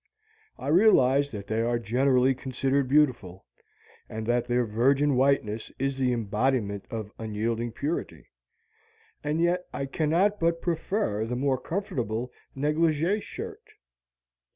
[0.57, 3.45] I realize that they are generally considered beautiful,
[4.09, 8.25] and that their virgin whiteness is the embodiment of unyielding purity;
[9.23, 13.61] and yet I cannot but prefer the more comfortable negligée shirt.